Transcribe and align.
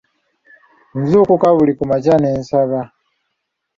Nzuukuka 0.99 1.47
buli 1.55 1.73
ku 1.77 1.83
makya 1.89 2.15
ne 2.19 2.29
nsaba. 2.39 2.79